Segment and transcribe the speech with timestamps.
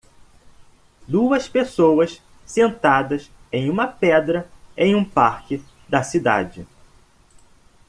[1.07, 6.65] Duas pessoas sentadas em uma pedra em um parque da cidade.